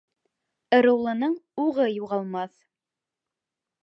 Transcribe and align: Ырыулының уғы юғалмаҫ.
Ырыулының 0.77 1.35
уғы 1.63 1.85
юғалмаҫ. 1.91 2.57